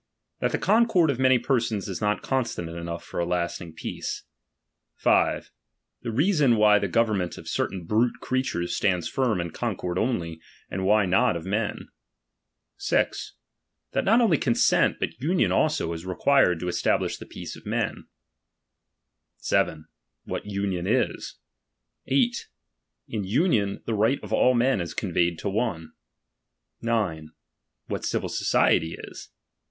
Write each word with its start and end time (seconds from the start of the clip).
That 0.39 0.51
the 0.51 0.57
concord 0.57 1.11
of 1.11 1.19
many 1.19 1.37
persons 1.37 1.87
is 1.87 2.01
not 2.01 2.23
constant 2.23 2.67
enough 2.69 3.03
for 3.05 3.19
a 3.19 3.23
lasting 3.23 3.73
peace. 3.73 4.23
S. 5.05 5.51
The 6.01 6.09
reason 6.09 6.55
why 6.55 6.79
t!ie 6.79 6.89
government 6.89 7.37
of 7.37 7.47
certain 7.47 7.85
brute 7.85 8.15
creatureu 8.19 8.65
Blands 8.81 9.07
firm 9.07 9.39
in 9.39 9.51
concord 9.51 9.99
only, 9.99 10.41
and 10.71 10.85
why 10.87 11.05
not 11.05 11.37
of 11.37 11.45
men. 11.45 11.89
6. 12.77 13.35
That 13.91 14.03
not 14.03 14.21
only 14.21 14.39
consent, 14.39 14.97
but 14.99 15.21
union 15.21 15.51
also, 15.51 15.93
is 15.93 16.03
required 16.03 16.59
to 16.61 16.65
establisli 16.65 17.19
the 17.19 17.27
peace 17.27 17.55
of 17.55 17.67
men. 17.67 18.07
7. 19.37 19.87
What 20.23 20.47
union 20.47 20.87
ia. 20.87 21.09
8. 22.07 22.47
In 23.07 23.23
union, 23.23 23.83
the 23.85 23.93
right 23.93 24.19
of 24.23 24.33
ail 24.33 24.55
men 24.55 24.81
ii 24.81 24.87
conveyed 24.97 25.37
to 25.37 25.47
one. 25.51 25.91
9 26.81 27.33
What 27.85 28.03
civil 28.03 28.29
society 28.29 28.95
is. 28.97 29.29